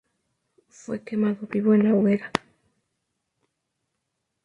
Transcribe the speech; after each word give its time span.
Fue 0.69 1.03
quemado 1.03 1.45
vivo 1.45 1.75
en 1.75 1.83
la 1.83 1.93
hoguera. 1.93 2.31